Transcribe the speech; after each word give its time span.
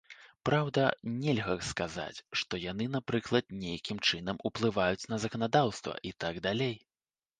Праўда, 0.49 0.85
нельга 1.25 1.57
сказаць, 1.71 2.23
што 2.41 2.61
яны 2.63 2.87
напрыклад, 2.95 3.45
нейкім 3.65 3.97
чынам 4.07 4.43
уплываюць 4.51 5.07
на 5.13 5.21
заканадаўства 5.27 5.93
і 6.13 6.19
так 6.25 6.45
далей. 6.49 6.75